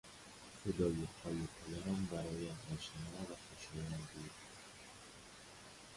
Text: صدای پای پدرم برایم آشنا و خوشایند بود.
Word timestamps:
صدای 0.63 0.93
پای 1.23 1.33
پدرم 1.33 2.07
برایم 2.11 2.57
آشنا 2.73 3.21
و 3.31 3.35
خوشایند 3.57 4.07
بود. 4.13 4.31